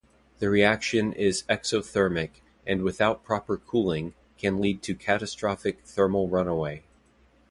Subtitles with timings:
[0.39, 6.81] The reaction is exothermic, and without proper cooling, can lead to catastrophic thermal runaway.